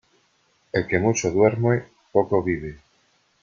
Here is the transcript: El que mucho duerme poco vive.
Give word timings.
El 0.71 0.87
que 0.87 0.97
mucho 0.97 1.29
duerme 1.29 1.83
poco 2.11 2.41
vive. 2.41 2.79